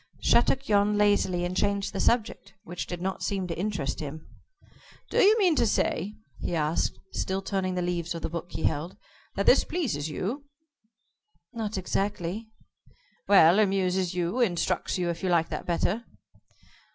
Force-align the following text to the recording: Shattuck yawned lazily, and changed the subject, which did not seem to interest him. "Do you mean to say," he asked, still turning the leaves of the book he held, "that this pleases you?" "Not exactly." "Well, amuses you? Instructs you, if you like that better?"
Shattuck 0.19 0.67
yawned 0.67 0.97
lazily, 0.97 1.45
and 1.45 1.55
changed 1.55 1.93
the 1.93 1.99
subject, 1.99 2.55
which 2.63 2.87
did 2.87 3.03
not 3.03 3.21
seem 3.21 3.45
to 3.45 3.55
interest 3.55 3.99
him. 3.99 4.25
"Do 5.11 5.19
you 5.21 5.37
mean 5.37 5.55
to 5.57 5.67
say," 5.67 6.15
he 6.39 6.55
asked, 6.55 6.97
still 7.13 7.43
turning 7.43 7.75
the 7.75 7.83
leaves 7.83 8.15
of 8.15 8.23
the 8.23 8.27
book 8.29 8.51
he 8.53 8.63
held, 8.63 8.97
"that 9.35 9.45
this 9.45 9.63
pleases 9.63 10.09
you?" 10.09 10.45
"Not 11.53 11.77
exactly." 11.77 12.49
"Well, 13.27 13.59
amuses 13.59 14.15
you? 14.15 14.39
Instructs 14.39 14.97
you, 14.97 15.07
if 15.11 15.21
you 15.21 15.29
like 15.29 15.49
that 15.49 15.67
better?" 15.67 16.03